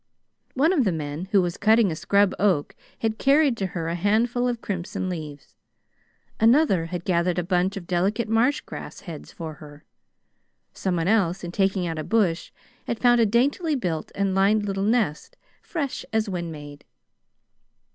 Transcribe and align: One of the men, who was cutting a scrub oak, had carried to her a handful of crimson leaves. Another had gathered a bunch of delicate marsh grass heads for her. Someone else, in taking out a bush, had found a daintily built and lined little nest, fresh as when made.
One 0.55 0.73
of 0.73 0.83
the 0.83 0.91
men, 0.91 1.25
who 1.25 1.43
was 1.43 1.57
cutting 1.57 1.91
a 1.91 1.95
scrub 1.95 2.33
oak, 2.39 2.75
had 3.01 3.19
carried 3.19 3.55
to 3.57 3.67
her 3.67 3.87
a 3.87 3.93
handful 3.93 4.47
of 4.47 4.59
crimson 4.59 5.09
leaves. 5.09 5.53
Another 6.39 6.87
had 6.87 7.05
gathered 7.05 7.37
a 7.37 7.43
bunch 7.43 7.77
of 7.77 7.85
delicate 7.85 8.27
marsh 8.27 8.61
grass 8.61 9.01
heads 9.01 9.31
for 9.31 9.53
her. 9.61 9.83
Someone 10.73 11.07
else, 11.07 11.43
in 11.43 11.51
taking 11.51 11.85
out 11.85 11.99
a 11.99 12.03
bush, 12.03 12.51
had 12.87 12.97
found 12.97 13.21
a 13.21 13.27
daintily 13.27 13.75
built 13.75 14.11
and 14.15 14.33
lined 14.33 14.65
little 14.65 14.81
nest, 14.81 15.37
fresh 15.61 16.03
as 16.11 16.27
when 16.27 16.49
made. 16.51 16.83